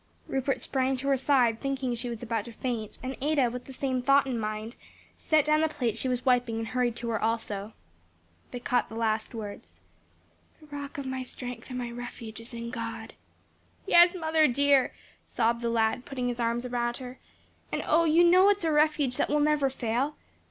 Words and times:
Rupert 0.27 0.61
sprang 0.61 0.97
to 0.97 1.09
her 1.09 1.15
side, 1.17 1.61
thinking 1.61 1.93
she 1.93 2.09
was 2.09 2.23
about 2.23 2.45
to 2.45 2.51
faint, 2.51 2.97
and 3.03 3.15
Ada, 3.21 3.51
with 3.51 3.65
the 3.65 3.71
same 3.71 4.01
thought 4.01 4.25
in 4.25 4.33
her 4.33 4.39
mind, 4.39 4.75
set 5.15 5.45
down 5.45 5.61
the 5.61 5.69
plate 5.69 5.95
she 5.95 6.07
was 6.09 6.25
wiping 6.25 6.57
and 6.57 6.69
hurried 6.69 6.95
to 6.95 7.09
her 7.09 7.21
also. 7.21 7.73
They 8.49 8.59
caught 8.59 8.89
the 8.89 8.95
last 8.95 9.35
words. 9.35 9.79
"'The 10.59 10.65
rock 10.75 10.97
of 10.97 11.05
my 11.05 11.21
strength 11.21 11.69
and 11.69 11.77
my 11.77 11.91
refuge 11.91 12.39
is 12.39 12.51
in 12.51 12.71
God.'" 12.71 13.13
"Yes, 13.85 14.15
mother, 14.15 14.47
dear," 14.47 14.91
sobbed 15.23 15.61
the 15.61 15.69
lad, 15.69 16.03
putting 16.03 16.29
his 16.29 16.39
arms 16.39 16.65
around 16.65 16.97
her, 16.97 17.19
"and 17.71 17.83
oh, 17.85 18.05
you 18.05 18.23
know 18.23 18.49
it's 18.49 18.63
a 18.63 18.71
refuge 18.71 19.17
that 19.17 19.29
will 19.29 19.39
never 19.39 19.69
fail. 19.69 20.15